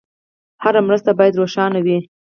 هره 0.63 0.81
مرسته 0.87 1.11
باید 1.17 1.39
روښانه 1.41 1.79
وي. 1.85 1.97